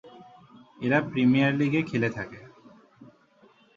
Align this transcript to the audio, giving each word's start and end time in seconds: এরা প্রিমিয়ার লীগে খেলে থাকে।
এরা 0.79 0.99
প্রিমিয়ার 1.09 1.53
লীগে 1.59 1.81
খেলে 1.81 2.09
থাকে। 2.17 2.39